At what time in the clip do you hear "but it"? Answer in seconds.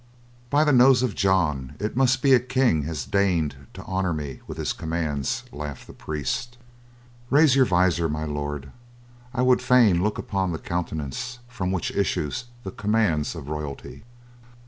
1.77-1.95